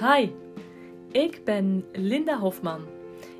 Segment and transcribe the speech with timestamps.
[0.00, 0.30] Hi,
[1.10, 2.86] ik ben Linda Hofman.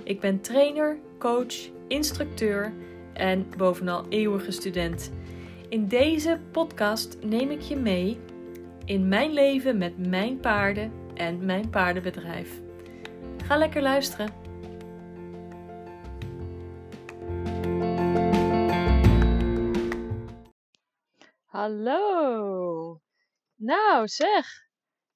[0.05, 1.55] Ik ben trainer, coach,
[1.89, 2.73] instructeur
[3.13, 5.13] en bovenal eeuwige student.
[5.69, 8.21] In deze podcast neem ik je mee
[8.85, 12.61] in mijn leven met mijn paarden en mijn paardenbedrijf.
[13.45, 14.33] Ga lekker luisteren.
[21.45, 23.01] Hallo.
[23.57, 24.68] Nou zeg,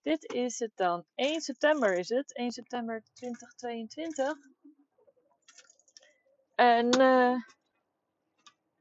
[0.03, 1.07] dit is het dan.
[1.15, 2.35] 1 september is het.
[2.35, 4.37] 1 september 2022.
[6.55, 7.37] En uh,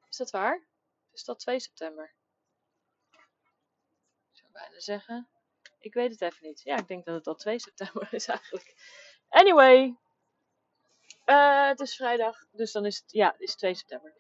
[0.10, 0.68] is dat waar?
[1.12, 2.14] Is dat 2 september?
[4.32, 5.30] Ik zou bijna zeggen.
[5.80, 6.62] Ik weet het even niet.
[6.62, 8.76] Ja, ik denk dat het al 2 september is eigenlijk.
[9.30, 9.96] Anyway.
[11.26, 12.46] Uh, het is vrijdag.
[12.52, 14.14] Dus dan is het, ja, het is 2 september.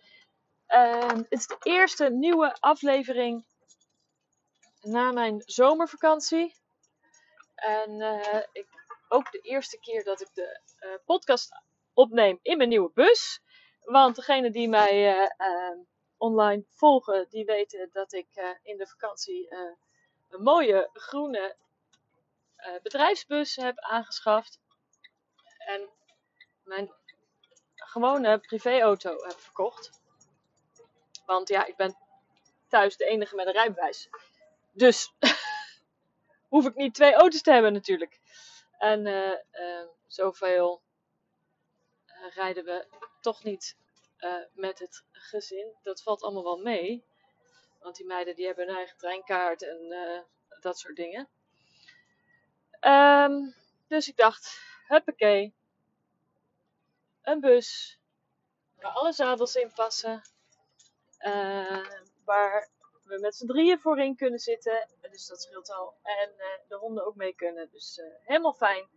[0.68, 3.46] Uh, het is de eerste nieuwe aflevering
[4.82, 6.61] na mijn zomervakantie.
[7.62, 8.68] En uh, ik,
[9.08, 11.52] ook de eerste keer dat ik de uh, podcast
[11.94, 13.42] opneem in mijn nieuwe bus.
[13.82, 15.78] Want degenen die mij uh,
[16.18, 19.48] online volgen, die weten dat ik in de vakantie
[20.30, 21.56] een mooie groene
[22.84, 24.60] bedrijfsbus heb aangeschaft.
[25.58, 25.90] En
[26.64, 26.92] mijn
[27.76, 30.02] gewone privéauto heb verkocht.
[31.26, 31.98] Want ja, ik ben
[32.68, 34.10] thuis de enige met een rijbewijs.
[34.72, 35.14] Dus
[36.52, 38.20] hoef ik niet twee auto's te hebben natuurlijk.
[38.78, 40.82] En uh, uh, zoveel
[42.08, 42.88] uh, rijden we
[43.22, 43.80] toch niet
[44.54, 45.76] met het gezin.
[45.84, 47.06] Dat valt allemaal wel mee.
[47.80, 49.96] Want die meiden die hebben hun eigen treinkaart en
[50.60, 51.30] dat soort dingen.
[52.82, 53.56] Um,
[53.88, 55.54] dus ik dacht, huppakee.
[57.22, 58.00] Een bus.
[58.76, 60.22] Waar alle zadels in passen.
[62.26, 62.70] waar
[63.20, 64.88] met z'n drieën voorin kunnen zitten.
[65.02, 65.94] Dus dat scheelt al.
[66.04, 67.70] En uh, de honden ook mee kunnen.
[67.72, 68.88] Dus uh, helemaal fijn.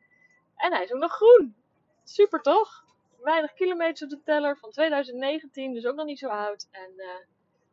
[0.57, 1.57] En hij is ook nog groen.
[2.05, 2.85] Super toch?
[3.19, 5.73] Weinig kilometers op de teller van 2019.
[5.73, 6.69] Dus ook nog niet zo oud.
[6.71, 7.09] En uh,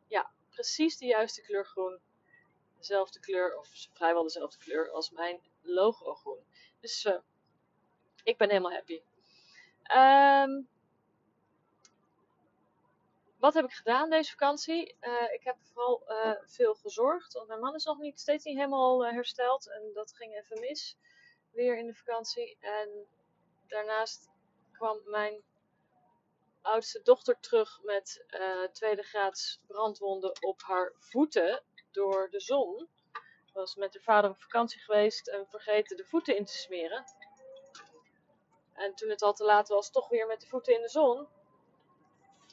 [0.08, 2.00] ja, precies de juiste kleur groen.
[2.78, 6.44] Dezelfde kleur, of vrijwel dezelfde kleur als mijn logo groen.
[6.80, 7.08] Dus
[8.24, 9.00] ik ben helemaal happy.
[9.94, 10.68] Um,
[13.42, 14.96] wat heb ik gedaan deze vakantie?
[15.00, 18.56] Uh, ik heb vooral uh, veel gezorgd, want mijn man is nog niet, steeds niet
[18.56, 20.96] helemaal uh, hersteld en dat ging even mis
[21.52, 22.56] weer in de vakantie.
[22.60, 23.06] En
[23.66, 24.30] daarnaast
[24.72, 25.42] kwam mijn
[26.60, 28.24] oudste dochter terug met
[28.72, 32.88] tweede graads brandwonden op haar voeten door de zon.
[33.52, 37.04] Was met haar vader op vakantie geweest en vergeten de voeten in te smeren.
[38.72, 41.28] En toen het al te laat was, toch weer met de voeten in de zon.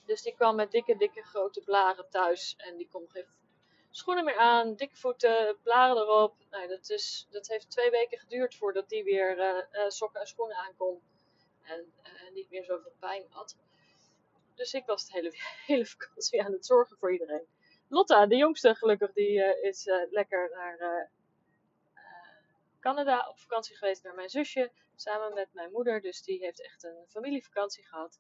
[0.09, 2.55] Dus die kwam met dikke, dikke grote blaren thuis.
[2.57, 3.25] En die kon geen
[3.89, 6.35] schoenen meer aan, dikke voeten, blaren erop.
[6.49, 10.27] Nou, dat, is, dat heeft twee weken geduurd voordat die weer uh, uh, sokken en
[10.27, 11.01] schoenen aankon.
[11.61, 13.57] En uh, niet meer zoveel pijn had.
[14.55, 15.31] Dus ik was de hele,
[15.71, 17.47] hele vakantie aan het zorgen voor iedereen.
[17.87, 21.11] Lotta, de jongste gelukkig, die is lekker naar
[22.79, 24.71] Canada op vakantie geweest naar mijn zusje.
[24.95, 26.01] Samen met mijn moeder.
[26.01, 28.19] Dus die heeft echt een familievakantie gehad.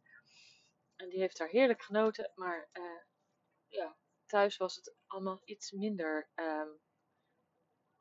[0.99, 2.31] En die heeft daar heerlijk genoten.
[2.35, 3.01] Maar uh,
[3.67, 6.79] ja, thuis was het allemaal iets minder um,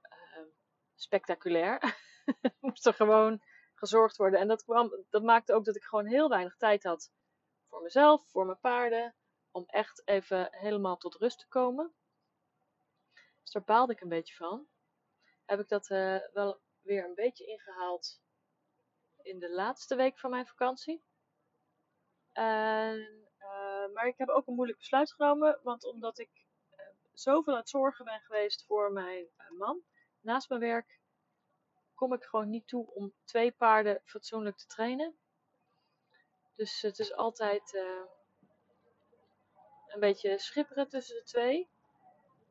[0.02, 0.46] uh,
[0.94, 1.96] spectaculair.
[2.60, 3.42] Moest er gewoon
[3.74, 4.40] gezorgd worden.
[4.40, 7.12] En dat, kwam, dat maakte ook dat ik gewoon heel weinig tijd had
[7.68, 9.14] voor mezelf, voor mijn paarden.
[9.50, 11.94] Om echt even helemaal tot rust te komen.
[13.42, 14.68] Dus daar baalde ik een beetje van.
[15.44, 18.20] Heb ik dat uh, wel weer een beetje ingehaald
[19.22, 21.04] in de laatste week van mijn vakantie.
[22.38, 22.96] En,
[23.40, 26.30] uh, maar ik heb ook een moeilijk besluit genomen, want omdat ik
[26.76, 29.82] uh, zoveel aan het zorgen ben geweest voor mijn uh, man
[30.20, 31.00] naast mijn werk,
[31.94, 35.18] kom ik gewoon niet toe om twee paarden fatsoenlijk te trainen.
[36.54, 37.72] Dus het is altijd
[39.86, 41.68] een beetje schipperen tussen de twee.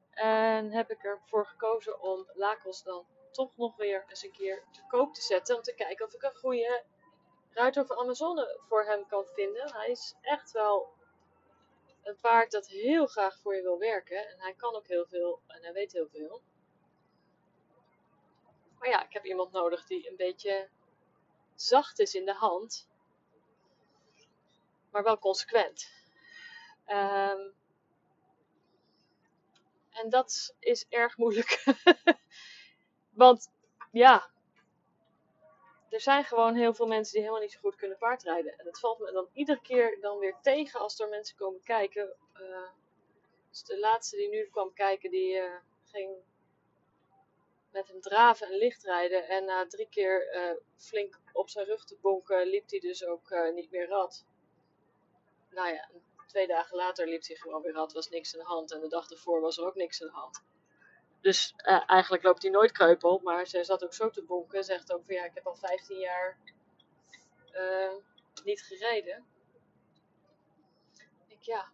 [0.10, 4.86] En heb ik ervoor gekozen om Lakos dan toch nog weer eens een keer te
[4.88, 5.56] koop te zetten.
[5.56, 6.86] Om te kijken of ik een goede
[7.58, 9.74] ruiter van Amazone voor hem kan vinden.
[9.74, 10.94] Hij is echt wel
[12.04, 14.30] een paard dat heel graag voor je wil werken.
[14.30, 16.42] En hij kan ook heel veel en hij weet heel veel.
[18.80, 20.70] Maar ja, ik heb iemand nodig die een beetje
[21.56, 22.90] zacht is in de hand.
[24.92, 25.92] Maar wel consequent.
[26.88, 27.56] Um,
[29.90, 31.64] en dat is erg moeilijk.
[33.24, 33.52] Want
[33.92, 34.30] ja,
[35.90, 38.58] er zijn gewoon heel veel mensen die helemaal niet zo goed kunnen paardrijden.
[38.58, 42.16] En dat valt me dan iedere keer dan weer tegen als er mensen komen kijken.
[42.40, 42.70] Uh,
[43.50, 46.16] dus de laatste die nu kwam kijken, die uh, ging
[47.72, 49.28] met hem draven en lichtrijden.
[49.28, 53.30] En na drie keer eh, flink op zijn rug te bonken, liep hij dus ook
[53.32, 54.26] eh, niet meer rad.
[55.50, 55.90] Nou ja,
[56.28, 58.72] twee dagen later liep hij gewoon weer rad, was niks aan de hand.
[58.72, 60.44] En de dag ervoor was er ook niks aan de hand.
[61.22, 64.64] Dus uh, eigenlijk loopt hij nooit kreupel, maar zij zat ook zo te bonken.
[64.64, 66.38] Zegt ook van ja, ik heb al 15 jaar
[67.54, 67.94] uh,
[68.44, 69.26] niet gereden.
[71.28, 71.72] Ik ja.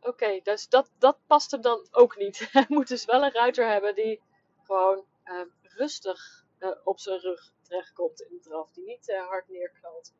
[0.00, 2.38] Oké, dus dat, dat past hem dan ook niet.
[2.52, 4.22] Hij moet dus wel een ruiter hebben die
[4.62, 6.44] gewoon uh, rustig
[6.84, 8.70] op zijn rug terechtkomt in de draf.
[8.70, 10.12] Die niet hard neerknalt.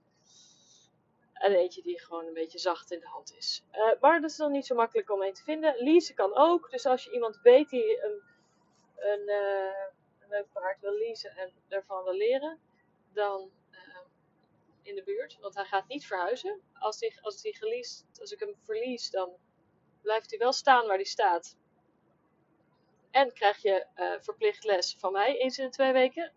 [1.44, 3.64] En eentje die gewoon een beetje zacht in de hand is.
[3.73, 5.75] Uh, maar dat is dan niet zo makkelijk om een te vinden.
[5.76, 6.70] Leasen kan ook.
[6.70, 8.23] Dus als je iemand weet die een,
[8.96, 9.85] een, uh,
[10.20, 12.61] een leuk paard wil leasen en ervan wil leren,
[13.12, 13.79] dan uh,
[14.82, 15.38] in de buurt.
[15.41, 16.61] Want hij gaat niet verhuizen.
[16.79, 19.37] Als, die, als, die geleased, als ik hem verlies, dan
[20.02, 21.56] blijft hij wel staan waar hij staat.
[23.11, 23.87] En krijg je
[24.20, 26.32] verplicht les van mij eens in de twee weken.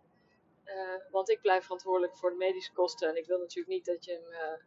[1.11, 3.09] want ik blijf verantwoordelijk voor de medische kosten.
[3.09, 4.59] En ik wil natuurlijk niet dat je hem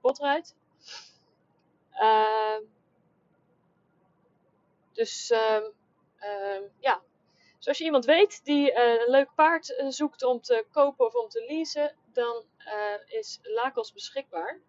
[0.00, 0.56] kapot rijdt.
[2.00, 2.58] Uh,
[4.92, 5.62] dus uh,
[6.20, 7.02] uh, ja,
[7.56, 11.06] dus als je iemand weet die uh, een leuk paard uh, zoekt om te kopen
[11.06, 14.60] of om te leasen, dan uh, is Lakos beschikbaar.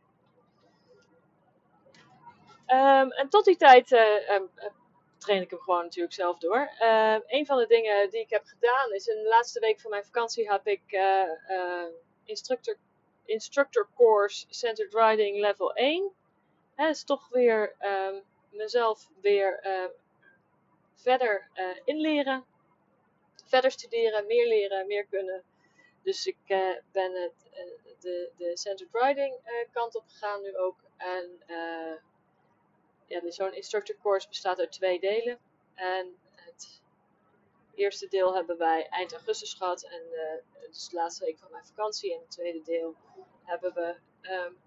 [2.66, 4.50] En tot die tijd um,
[5.18, 6.72] train ik hem gewoon natuurlijk zelf door.
[7.28, 10.06] een van de dingen die ik heb gedaan is in de laatste week van mijn
[10.06, 11.00] vakantie heb ik
[12.24, 12.78] instructor
[13.30, 16.12] Instructor Course Centered Riding Level 1.
[16.76, 19.90] Hè, is toch weer um, mezelf weer uh,
[20.96, 22.46] verder uh, inleren.
[23.46, 25.44] Verder studeren, meer leren, meer kunnen.
[26.04, 27.50] Dus ik uh, ben het,
[28.00, 29.36] de, de Centered Riding
[29.72, 30.78] kant op gegaan nu ook.
[30.98, 31.44] En
[33.08, 35.40] ja, dus zo'n instructor course bestaat uit twee delen.
[35.76, 36.82] En het
[37.80, 39.84] eerste deel hebben wij eind augustus gehad.
[39.84, 40.02] En
[40.70, 42.14] dus de laatste week van mijn vakantie.
[42.14, 42.96] En het tweede deel
[43.44, 44.58] hebben we um,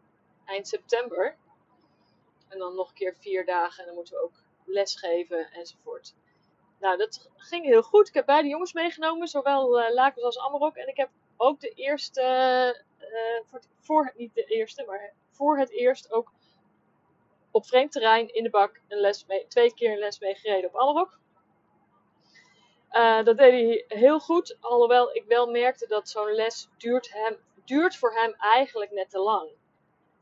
[0.45, 1.37] eind september.
[2.49, 6.15] En dan nog een keer vier dagen en dan moeten we ook lesgeven enzovoort.
[6.79, 8.09] Nou, dat ging heel goed.
[8.09, 10.77] Ik heb beide jongens meegenomen, zowel uh, Lakos als Amarok.
[10.77, 12.23] En ik heb ook de eerste,
[12.99, 16.33] uh, voor, het, niet de eerste, maar voor het eerst ook
[17.51, 20.77] op vreemd terrein in de bak een les twee keer een les mee gereden op
[20.77, 21.21] Amarok.
[22.93, 27.39] Uh, dat deed hij heel goed, alhoewel ik wel merkte dat zo'n les duurt hem
[27.65, 29.51] duurt voor hem eigenlijk net te lang.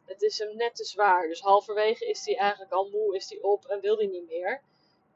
[0.04, 1.28] Het is hem net te zwaar.
[1.28, 4.62] Dus halverwege is hij eigenlijk al moe, is hij op en wil hij niet meer.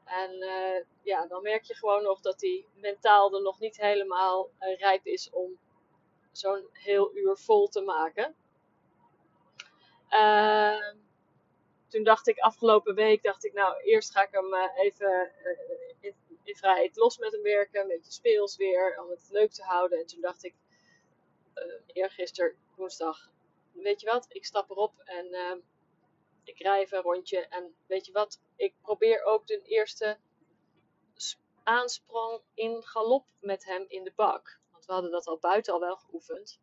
[0.05, 4.49] En uh, ja, dan merk je gewoon nog dat hij mentaal er nog niet helemaal
[4.59, 5.59] uh, rijp is om
[6.31, 8.35] zo'n heel uur vol te maken.
[10.09, 10.93] Uh,
[11.87, 15.31] toen dacht ik afgelopen week, dacht ik nou eerst ga ik hem even
[16.45, 17.81] in, vrijheid los met hem werken.
[17.81, 19.99] Een beetje speels weer, om het leuk te houden.
[19.99, 20.55] En toen dacht ik,
[21.55, 23.29] uh, eergisteren woensdag,
[23.71, 25.55] weet je wat, ik stap erop en uh,
[26.43, 27.47] ik rij even een rondje.
[27.47, 30.17] En weet je wat, ik probeer ook de eerste
[31.63, 34.59] aansprong in galop met hem in de bak.
[34.71, 36.59] Want we hadden dat al buiten al wel geoefend.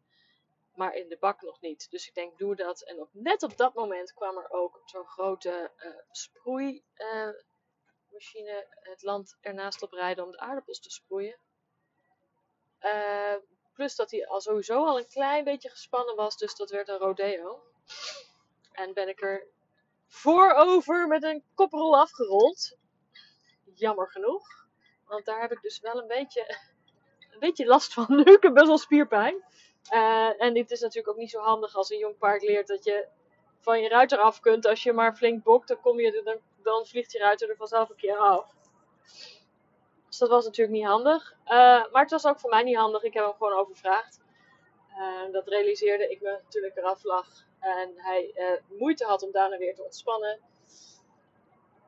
[0.75, 1.91] Maar in de bak nog niet.
[1.91, 2.83] Dus ik denk, doe dat.
[2.83, 7.33] En op, net op dat moment kwam er ook zo'n grote uh,
[8.21, 11.37] sproeimachine het land ernaast op rijden om de aardappels te sproeien.
[12.81, 13.35] Uh,
[13.73, 16.99] Plus dat hij al sowieso al een klein beetje gespannen was, dus dat werd een
[16.99, 17.63] rodeo.
[18.73, 19.47] En ben ik er
[20.07, 22.77] voorover met een koprol afgerold.
[23.75, 24.47] Jammer genoeg.
[25.07, 26.59] Want daar heb ik dus wel een beetje,
[27.33, 28.23] een beetje last van nu.
[28.37, 29.45] Ik heb best wel spierpijn.
[29.93, 32.85] Uh, en dit is natuurlijk ook niet zo handig als een jong paard leert dat
[32.85, 33.09] je
[33.61, 34.67] van je ruiter af kunt.
[34.67, 37.89] Als je maar flink bokt, dan, kom je, dan, dan vliegt je ruiter er vanzelf
[37.89, 38.55] een keer af.
[40.13, 41.35] Dus dat was natuurlijk niet handig.
[41.45, 41.51] Uh,
[41.93, 43.03] maar het was ook voor mij niet handig.
[43.03, 44.21] Ik heb hem gewoon overvraagd.
[44.99, 47.27] Uh, dat realiseerde ik me natuurlijk eraf lag.
[47.61, 50.39] En hij uh, moeite had om daarna weer te ontspannen.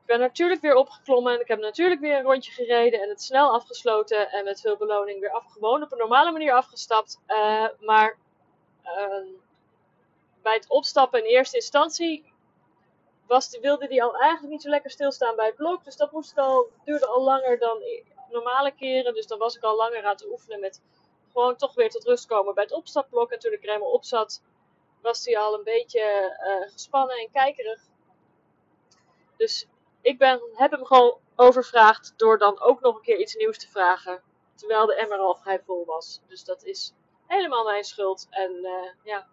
[0.01, 1.33] Ik ben natuurlijk weer opgeklommen.
[1.33, 3.01] En ik heb natuurlijk weer een rondje gereden.
[3.01, 4.31] En het snel afgesloten.
[4.31, 7.19] En met veel beloning weer af, gewoon op een normale manier afgestapt.
[7.79, 8.17] maar
[8.83, 9.27] ehm,
[10.41, 12.33] bij het opstappen in eerste instantie
[13.27, 15.83] was, wilde hij al eigenlijk niet zo lekker stilstaan bij het blok.
[15.83, 17.83] Dus dat moest al, duurde al langer dan
[18.29, 19.13] normale keren.
[19.13, 20.81] Dus dan was ik al langer aan het oefenen met
[21.31, 23.31] gewoon toch weer tot rust komen bij het opstapblok.
[23.31, 24.41] En toen ik er helemaal op zat,
[25.01, 27.81] was hij al een beetje uh, gespannen en kijkerig.
[29.37, 29.67] Dus
[30.01, 33.69] ik ben, heb hem gewoon overvraagd door dan ook nog een keer iets nieuws te
[33.69, 34.23] vragen.
[34.55, 36.21] Terwijl de emmer al vrij vol was.
[36.27, 36.93] Dus dat is
[37.27, 38.27] helemaal mijn schuld.
[38.29, 39.27] En uh, ja.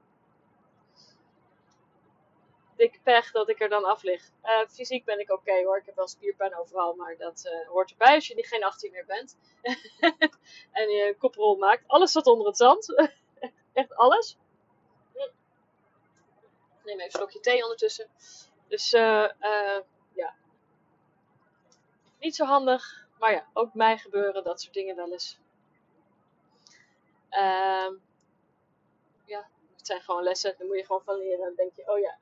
[2.76, 4.30] Dikke pech dat ik er dan af lig.
[4.42, 5.76] Uh, fysiek ben ik oké hoor.
[5.76, 9.06] Ik heb wel spierpijn overal, maar dat uh, hoort erbij als je geen 18 meer
[9.06, 9.36] bent.
[10.80, 11.84] en je koprol maakt.
[11.86, 12.94] Alles staat onder het zand.
[13.72, 14.36] Echt alles.
[16.84, 18.08] Neem even een slokje thee ondertussen.
[18.68, 19.28] Dus uh,
[20.14, 20.34] ja.
[22.18, 23.06] Niet zo handig.
[23.18, 25.38] Maar ja, ook mij gebeuren dat soort dingen wel eens.
[27.28, 27.94] Ehm,
[29.24, 30.54] ja, het zijn gewoon lessen.
[30.58, 31.44] Daar moet je gewoon van leren.
[31.44, 32.18] Dan denk je, oh ja,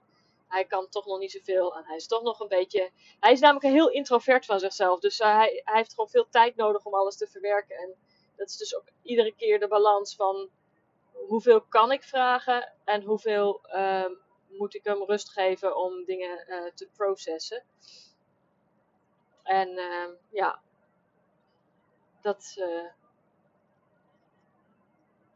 [0.50, 1.76] hij kan toch nog niet zoveel.
[1.76, 2.90] En hij is toch nog een beetje.
[3.20, 5.00] Hij is namelijk heel introvert van zichzelf.
[5.00, 7.76] Dus hij, hij heeft gewoon veel tijd nodig om alles te verwerken.
[7.76, 7.94] En
[8.36, 10.50] dat is dus ook iedere keer de balans van
[11.12, 14.10] hoeveel kan ik vragen en hoeveel uh,
[14.48, 17.64] moet ik hem rust geven om dingen uh, te processen.
[19.42, 20.62] En uh, ja,
[22.20, 22.54] dat.
[22.58, 22.90] Uh,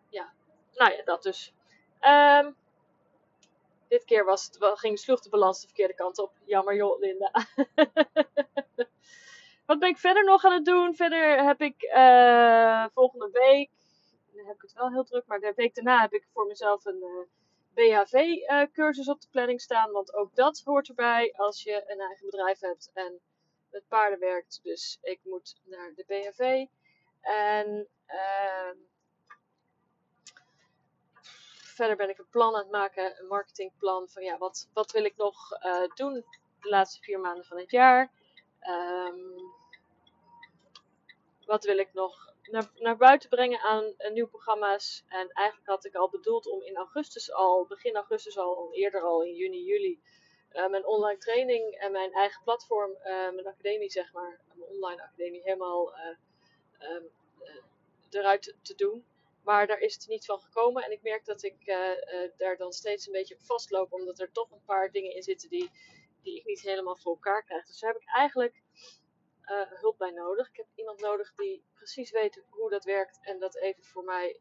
[0.09, 0.33] ja,
[0.73, 1.53] nou ja, dat dus.
[2.01, 2.57] Um,
[3.95, 6.33] dit keer was het, ging, sloeg de balans de verkeerde kant op.
[6.45, 7.31] Jammer joh, Linda.
[9.67, 10.95] Wat ben ik verder nog aan het doen?
[10.95, 13.71] Verder heb ik uh, volgende week,
[14.33, 16.85] dan heb ik het wel heel druk, maar de week daarna heb ik voor mezelf
[16.85, 17.27] een uh,
[17.75, 19.91] BHV-cursus uh, op de planning staan.
[19.91, 23.21] Want ook dat hoort erbij als je een eigen bedrijf hebt en
[23.71, 24.61] met paarden werkt.
[24.63, 26.67] Dus ik moet naar de BHV.
[27.21, 28.71] En uh,
[31.75, 35.05] verder ben ik een plan aan het maken, een marketingplan van ja, wat, wat wil
[35.05, 36.25] ik nog uh, doen
[36.61, 38.13] de laatste vier maanden van het jaar.
[38.69, 39.53] Um,
[41.47, 45.05] wat wil ik nog naar, naar buiten brengen aan uh, nieuwe programma's.
[45.09, 49.23] En eigenlijk had ik al bedoeld om in augustus al, begin augustus al, eerder al
[49.23, 50.01] in juni, juli,
[50.53, 55.43] uh, mijn online training en mijn eigen platform, mijn academie zeg maar, mijn online academie
[55.43, 55.95] helemaal
[56.81, 57.11] um,
[58.11, 59.05] eruit te doen.
[59.45, 60.83] Maar daar is het niet van gekomen.
[60.83, 63.93] En ik merk dat ik uh, uh, daar dan steeds een beetje op vastloop.
[63.93, 65.71] Omdat er toch een paar dingen in zitten die,
[66.23, 67.67] die ik niet helemaal voor elkaar krijg.
[67.67, 68.63] Dus daar heb ik eigenlijk
[69.43, 70.49] uh, hulp bij nodig.
[70.49, 73.19] Ik heb iemand nodig die precies weet hoe dat werkt.
[73.23, 74.41] En dat even voor mij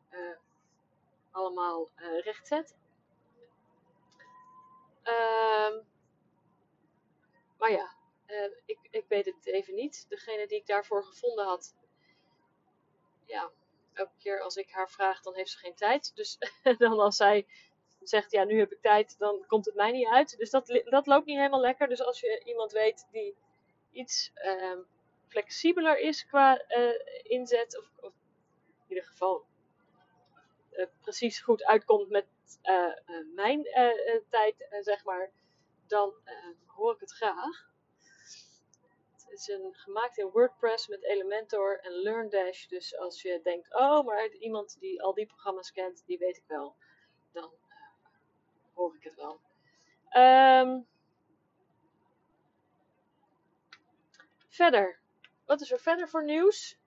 [1.32, 1.90] allemaal
[2.24, 2.76] recht zet.
[5.04, 5.82] Ehm,
[7.58, 7.96] maar ja,
[8.66, 10.06] ik, ik weet het even niet.
[10.10, 11.76] Degene die ik daarvoor gevonden had.
[13.26, 13.52] Ja,
[13.94, 16.16] elke keer als ik haar vraag, dan heeft ze geen tijd.
[16.16, 16.38] Dus
[16.78, 17.48] dan als zij
[18.02, 20.38] zegt, ja, nu heb ik tijd, dan komt het mij niet uit.
[20.38, 21.88] Dus dat, dat loopt niet helemaal lekker.
[21.88, 23.36] Dus als je iemand weet die
[23.92, 24.78] iets uh,
[25.28, 28.14] flexibeler is qua uh, inzet, of, of,
[28.84, 29.46] in ieder geval
[30.72, 32.26] uh, precies goed uitkomt met
[32.62, 32.94] eh,
[33.36, 33.64] mijn
[34.30, 35.32] tijd, zeg maar,
[35.88, 36.14] dan
[36.66, 37.73] hoor ik het graag.
[39.34, 42.66] Het is gemaakt in WordPress met Elementor en LearnDash.
[42.66, 46.44] Dus als je denkt, oh, maar iemand die al die programma's kent, die weet ik
[46.48, 46.76] wel.
[47.32, 47.76] Dan uh,
[48.74, 49.40] hoor ik het wel.
[50.24, 50.88] Um,
[54.50, 55.00] verder.
[55.46, 56.80] Wat is er verder voor nieuws?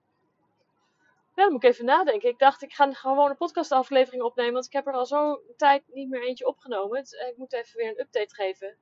[1.35, 2.29] Ja, dan moet ik even nadenken.
[2.29, 4.53] Ik dacht, ik ga gewoon een podcastaflevering opnemen.
[4.53, 6.99] Want ik heb er al zo'n tijd niet meer eentje opgenomen.
[6.99, 8.77] Ik moet even weer een update geven.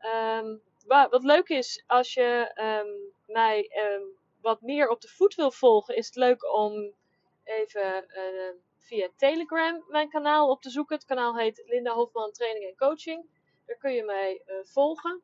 [0.00, 5.50] Um, wat leuk is, als je um, mij um, wat meer op de voet wil
[5.50, 6.94] volgen, is het leuk om
[7.44, 10.96] even uh, via Telegram mijn kanaal op te zoeken.
[10.96, 13.26] Het kanaal heet Linda Hofman Training en Coaching.
[13.66, 15.22] Daar kun je mij uh, volgen.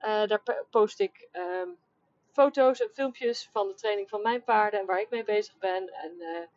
[0.00, 1.78] Uh, daar post ik um,
[2.32, 5.88] foto's en filmpjes van de training van mijn paarden en waar ik mee bezig ben.
[5.88, 6.48] En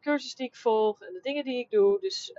[0.00, 2.00] cursus die ik volg en de dingen die ik doe.
[2.00, 2.32] Dus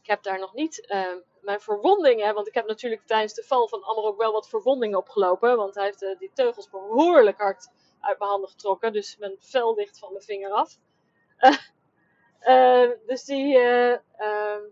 [0.00, 0.94] ik heb daar nog niet
[1.42, 4.98] mijn verwondingen, want ik heb natuurlijk tijdens de val van Ammer ook wel wat verwondingen
[4.98, 5.56] opgelopen.
[5.56, 7.68] Want hij heeft uh, die teugels behoorlijk hard
[8.00, 8.92] uit mijn handen getrokken.
[8.92, 10.78] Dus mijn vel ligt van mijn vinger af.
[12.40, 14.62] Uh, dus die, ehm,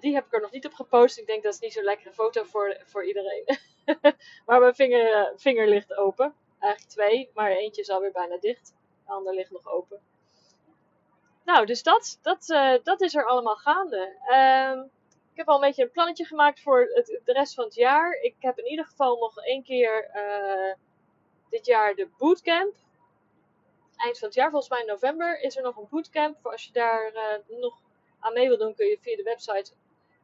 [0.00, 1.18] die heb ik er nog niet op gepost.
[1.18, 3.44] Ik denk dat is niet zo'n lekkere foto voor, voor iedereen.
[4.46, 6.34] maar mijn vinger, vinger ligt open.
[6.58, 8.74] Eigenlijk twee, maar eentje is alweer bijna dicht.
[9.04, 10.00] De ander ligt nog open.
[11.44, 14.16] Nou, dus dat, dat, uh, dat is er allemaal gaande.
[14.32, 14.90] Um,
[15.32, 18.12] ik heb al een beetje een plannetje gemaakt voor het, de rest van het jaar.
[18.12, 20.74] Ik heb in ieder geval nog één keer uh,
[21.50, 22.74] dit jaar de bootcamp.
[23.96, 26.38] Eind van het jaar, volgens mij in november, is er nog een bootcamp.
[26.42, 27.80] Voor als je daar uh, nog
[28.20, 29.72] aan mee wil doen, kun je via de website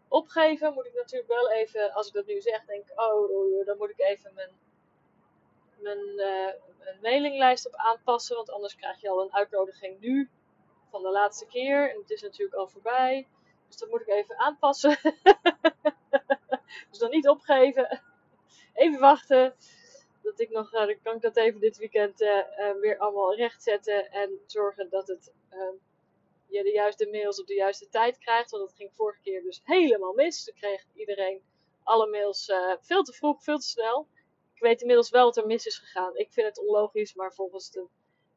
[0.08, 0.74] opgeven.
[0.74, 3.76] Moet ik natuurlijk wel even, als ik dat nu zeg, denk oh, oh, oh dan
[3.76, 4.50] moet ik even mijn,
[5.78, 8.36] mijn, mijn mailinglijst op aanpassen.
[8.36, 10.30] Want anders krijg je al een uitnodiging nu
[10.90, 11.90] van de laatste keer.
[11.90, 13.28] En het is natuurlijk al voorbij.
[13.66, 14.98] Dus dat moet ik even aanpassen.
[16.90, 18.02] dus dan niet opgeven.
[18.74, 19.54] Even wachten.
[20.22, 23.34] Dat ik nog, uh, dan kan ik dat even dit weekend uh, uh, weer allemaal
[23.34, 24.10] rechtzetten.
[24.10, 25.32] En zorgen dat het
[26.50, 28.50] je de juiste mails op de juiste tijd krijgt.
[28.50, 30.44] Want dat ging vorige keer dus helemaal mis.
[30.44, 31.42] Toen kreeg iedereen
[31.82, 34.08] alle mails uh, veel te vroeg, veel te snel.
[34.54, 36.16] Ik weet inmiddels wel wat er mis is gegaan.
[36.16, 37.86] Ik vind het onlogisch, maar volgens de,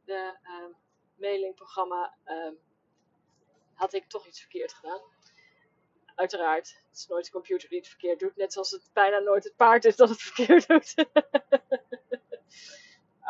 [0.05, 0.75] de uh,
[1.15, 2.51] mailingprogramma uh,
[3.73, 5.01] had ik toch iets verkeerd gedaan.
[6.15, 8.35] Uiteraard, het is nooit de computer die het verkeerd doet.
[8.35, 11.05] Net zoals het bijna nooit het paard is dat het verkeerd doet.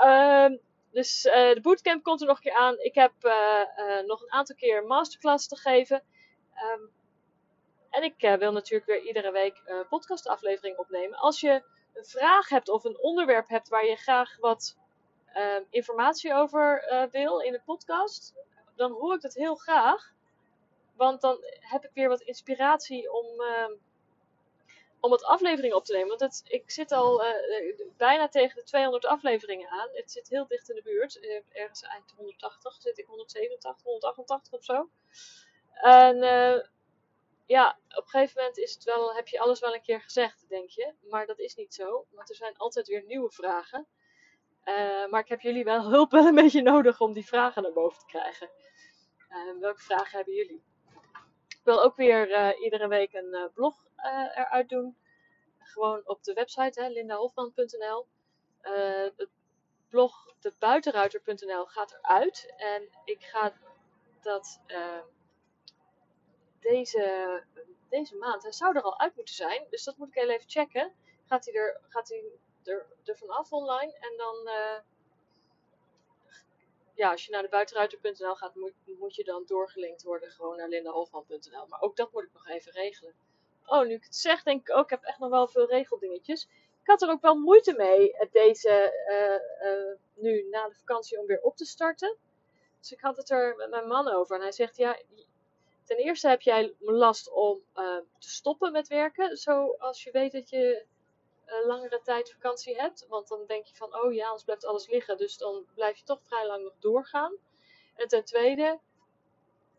[0.04, 0.60] um,
[0.98, 2.80] dus uh, de bootcamp komt er nog een keer aan.
[2.80, 6.04] Ik heb uh, uh, nog een aantal keer masterclass te geven.
[6.74, 6.92] Um,
[7.90, 11.18] en ik wil natuurlijk weer iedere week een podcastaflevering opnemen.
[11.18, 11.64] Als je
[11.94, 14.78] een vraag hebt of een onderwerp hebt waar je graag wat
[15.36, 18.34] um, informatie over wil in de podcast,
[18.76, 20.12] dan hoor ik dat heel graag.
[20.96, 23.70] Want dan heb ik weer wat inspiratie om, uh,
[25.00, 26.08] om wat afleveringen op te nemen.
[26.08, 27.30] Want het, ik zit al uh,
[27.98, 29.90] bijna tegen de 200 afleveringen aan.
[29.94, 31.20] Het zit heel dicht in de buurt.
[31.52, 34.90] Ergens eind 180 zit ik 187, 188 of zo.
[35.74, 36.22] En
[37.46, 40.46] ja, op een gegeven moment is het wel, heb je alles wel een keer gezegd,
[40.50, 40.94] denk je.
[41.10, 43.88] Maar dat is niet zo, want er zijn altijd weer nieuwe vragen.
[44.66, 47.74] Uh, maar ik heb jullie wel hulp wel een beetje nodig om die vragen naar
[47.74, 48.50] boven te krijgen.
[49.30, 50.64] Uh, welke vragen hebben jullie?
[51.48, 53.86] Ik wil ook weer uh, iedere week een blog
[54.34, 54.98] eruit doen.
[55.60, 58.08] Gewoon op de website, lindahofman.nl.
[59.16, 59.30] het
[59.90, 62.54] blog debuitenruiter.nl gaat eruit.
[62.58, 63.54] En ik ga
[64.22, 64.60] dat
[66.60, 67.44] deze,
[67.90, 69.66] deze maand, hij zou er al uit moeten zijn.
[69.70, 70.94] Dus dat moet ik heel even checken.
[71.26, 72.24] Gaat hij er, gaat hij
[72.64, 73.94] er, er vanaf online.
[74.00, 74.52] En dan
[76.96, 78.56] ja, als je naar de buitenruiter.nl gaat,
[79.00, 81.68] moet, je dan doorgelinkt worden gewoon naar lindahofman.nl.
[81.68, 83.14] Maar ook dat moet ik nog even regelen.
[83.66, 86.44] Oh, nu ik het zeg, denk ik ook, ik heb echt nog wel veel regeldingetjes.
[86.82, 88.94] Ik had er ook wel moeite mee, eh, deze,
[89.64, 92.18] uh, nu na de vakantie, om weer op te starten.
[92.80, 94.36] Dus ik had het er met mijn man over.
[94.36, 95.02] En hij zegt, ja,
[95.84, 97.64] ten eerste heb jij last om
[98.20, 99.38] te stoppen met werken.
[99.38, 100.86] Zo als je weet dat je
[101.46, 103.06] uh, langere tijd vakantie hebt.
[103.08, 105.18] Want dan denk je van, oh ja, anders blijft alles liggen.
[105.18, 107.38] Dus dan blijf je toch vrij lang nog doorgaan.
[107.96, 108.80] En ten tweede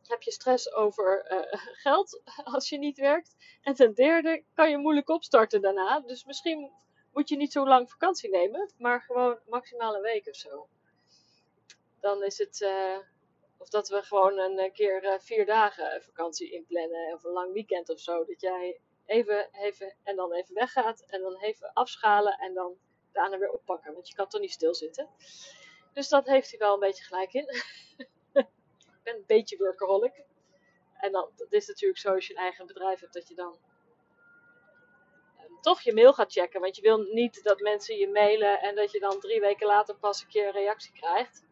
[0.09, 3.37] heb je stress over uh, geld als je niet werkt.
[3.63, 6.01] En ten derde kan je moeilijk opstarten daarna.
[6.01, 6.73] Dus misschien
[7.13, 10.69] moet je niet zo lang vakantie nemen, maar gewoon maximaal een week of zo.
[12.01, 12.99] Dan is het, uh,
[13.59, 18.01] of dat we gewoon een keer vier dagen vakantie inplannen of een lang weekend of
[18.01, 18.25] zo.
[18.25, 22.79] Dat jij even, even en dan even weggaat en dan even afschalen en dan
[23.13, 23.93] daarna weer oppakken.
[23.93, 25.09] Want je kan toch niet stilzitten.
[25.93, 27.47] Dus dat heeft hij wel een beetje gelijk in.
[28.33, 30.25] ik ben een beetje workaholic.
[31.01, 33.59] En dan dat is natuurlijk zo als je een eigen bedrijf hebt dat je dan
[35.41, 36.61] um, toch je mail gaat checken.
[36.61, 39.97] Want je wil niet dat mensen je mailen en dat je dan drie weken later
[39.97, 41.45] pas een keer een reactie krijgt.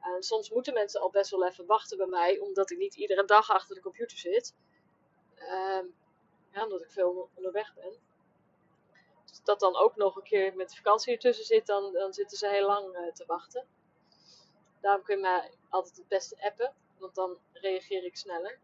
[0.00, 3.24] En soms moeten mensen al best wel even wachten bij mij, omdat ik niet iedere
[3.24, 4.54] dag achter de computer zit.
[5.38, 5.94] Um,
[6.52, 7.92] ja, omdat ik veel onderweg ben.
[9.28, 12.48] Als dat dan ook nog een keer met vakantie ertussen zit, dan, dan zitten ze
[12.48, 13.66] heel lang uh, te wachten.
[14.80, 18.58] Daarom kun je mij altijd het beste appen, want dan reageer ik sneller.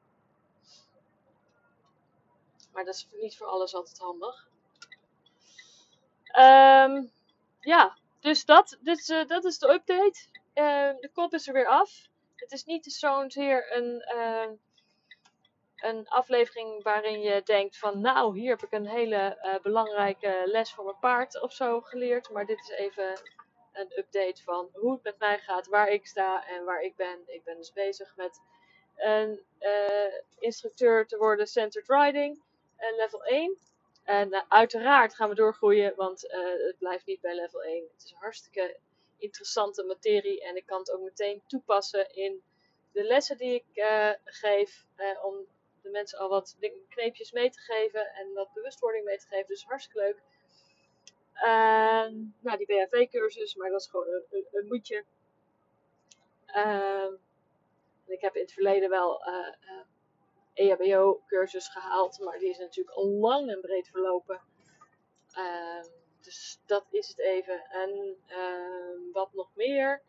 [2.73, 4.49] Maar dat is niet voor alles altijd handig.
[6.39, 7.13] Um,
[7.61, 10.27] ja, dus dat, dus, dat is de update.
[10.55, 12.09] Uh, de kop is er weer af.
[12.37, 14.05] Het is niet zozeer een
[15.85, 20.73] een aflevering waarin je denkt van nou, hier heb ik een hele uh, belangrijke les
[20.73, 22.31] voor mijn paard of zo geleerd.
[22.31, 23.21] Maar dit is even
[23.73, 27.23] een update van hoe het met mij gaat, waar ik sta en waar ik ben.
[27.27, 28.41] Ik ben dus bezig met
[28.97, 32.43] een uh, instructeur te worden centered riding,
[32.79, 33.59] uh, level 1.
[34.05, 36.21] En uiteraard gaan we doorgroeien, want
[36.67, 37.85] het blijft niet bij level 1.
[37.93, 38.77] Het is hartstikke
[39.19, 42.43] interessante materie en ik kan het ook meteen toepassen in
[42.93, 43.85] de lessen die ik
[44.25, 44.87] geef
[45.23, 45.47] om
[45.85, 46.57] de mensen al wat
[46.89, 49.47] kneepjes mee te geven en wat bewustwording mee te geven.
[49.47, 50.23] Dus hartstikke leuk.
[51.35, 52.07] Uh,
[52.41, 55.05] nou, die BHV-cursus, maar dat is gewoon een, een, moedje.
[56.47, 57.13] Uh,
[58.07, 59.85] ik heb in het verleden wel uh, uh,
[60.55, 64.41] EHBO-cursus gehaald, maar die is natuurlijk al lang en breed verlopen.
[65.33, 65.85] Ehm,
[66.21, 67.65] dus dat is het even.
[67.71, 70.03] En ehm, wat nog meer?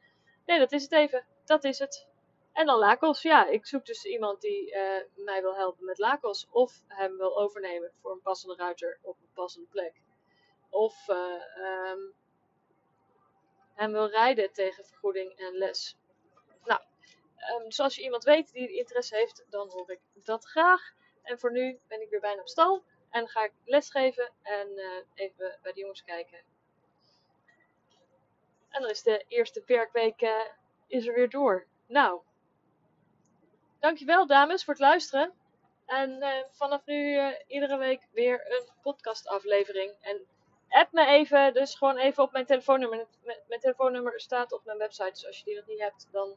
[0.46, 1.26] Nee, dat is het even.
[1.46, 2.08] Dat is het.
[2.56, 3.22] En dan Lakos.
[3.22, 6.48] Ja, ik zoek dus iemand die uh, mij wil helpen met Lakos.
[6.52, 10.02] Of hem wil overnemen voor een passende ruiter op een passende plek.
[10.70, 12.14] Of uh, um,
[13.74, 15.98] hem wil rijden tegen vergoeding en les.
[16.64, 16.82] Nou,
[17.56, 20.94] um, dus als je iemand weet die interesse heeft, dan hoor ik dat graag.
[21.22, 22.84] En voor nu ben ik weer bijna op stal.
[23.10, 26.40] En ga ik lesgeven en uh, even bij de jongens kijken.
[28.70, 30.22] En dan is de eerste werkweek
[30.88, 31.68] is er weer door.
[31.88, 32.22] Nou,
[33.86, 35.34] dankjewel dames voor het luisteren.
[35.86, 39.94] En uh, vanaf nu uh, iedere week weer een podcastaflevering.
[40.02, 40.28] En
[40.70, 43.08] app me even, dus gewoon even op mijn telefoonnummer.
[43.48, 45.10] Mijn telefoonnummer staat op mijn website.
[45.10, 46.36] Dus als je die nog niet hebt, dan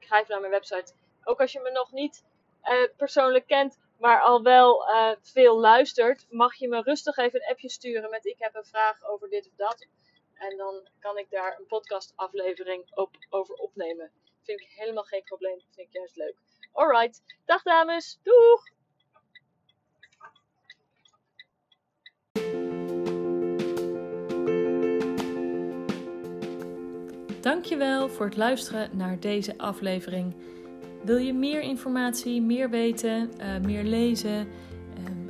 [0.00, 0.92] even naar mijn website.
[1.24, 2.24] Ook als je me nog niet
[2.64, 4.84] uh, persoonlijk kent, maar al wel
[5.20, 9.04] veel luistert, mag je me rustig even een appje sturen met ik heb een vraag
[9.04, 9.86] over dit of dat.
[10.34, 14.10] En dan kan ik daar een podcastaflevering op, over opnemen.
[14.42, 15.60] Vind ik helemaal geen probleem.
[15.70, 16.36] Vind ik juist leuk.
[16.72, 17.22] Alright.
[17.44, 18.18] Dag dames.
[18.22, 18.70] Doeg!
[27.40, 30.34] Dankjewel voor het luisteren naar deze aflevering.
[31.04, 34.38] Wil je meer informatie, meer weten, uh, meer lezen?
[34.38, 34.46] Uh,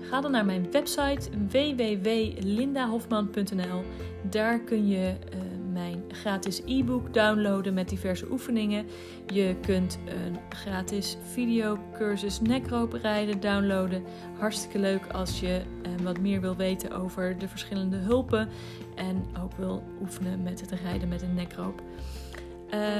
[0.09, 3.83] ga dan naar mijn website www.lindahofman.nl.
[4.23, 5.42] Daar kun je uh,
[5.73, 8.87] mijn gratis e-book downloaden met diverse oefeningen.
[9.27, 14.03] Je kunt een gratis videocursus nekropen rijden downloaden.
[14.39, 15.63] Hartstikke leuk als je
[16.03, 18.49] wat meer wil weten over de verschillende hulpen
[18.95, 21.83] en ook wil oefenen met het rijden met een nekroop.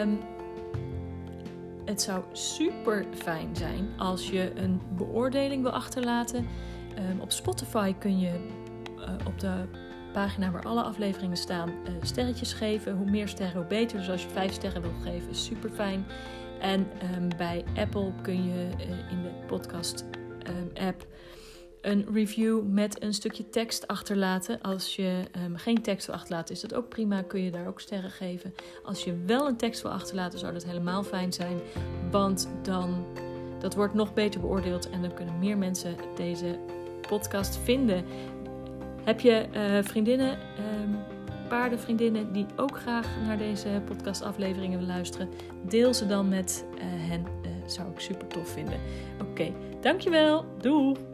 [0.03, 0.19] Um,
[1.85, 6.47] het zou super fijn zijn als je een beoordeling wil achterlaten.
[7.11, 8.33] Um, op Spotify kun je
[8.99, 9.65] uh, op de
[10.13, 12.97] pagina waar alle afleveringen staan uh, sterretjes geven.
[12.97, 13.99] Hoe meer sterren, hoe beter.
[13.99, 16.07] Dus als je vijf sterren wil geven, is super fijn.
[16.61, 20.05] En um, bij Apple kun je uh, in de podcast
[20.75, 21.07] app
[21.81, 24.61] een review met een stukje tekst achterlaten.
[24.61, 27.23] Als je um, geen tekst wil achterlaten, is dat ook prima.
[27.23, 28.55] Kun je daar ook sterren geven.
[28.85, 31.61] Als je wel een tekst wil achterlaten, zou dat helemaal fijn zijn.
[32.11, 33.05] Want dan
[33.63, 36.59] dat wordt nog beter beoordeeld en dan kunnen meer mensen deze
[37.09, 38.05] podcast vinden.
[39.05, 40.99] Heb je uh, vriendinnen, um,
[41.49, 45.29] paardenvriendinnen die ook graag naar deze podcastafleveringen willen luisteren?
[45.63, 47.21] Deel ze dan met uh, hen.
[47.21, 48.81] Uh, zou ik super tof vinden.
[49.21, 50.45] Oké, dankjewel.
[50.59, 51.12] Doei!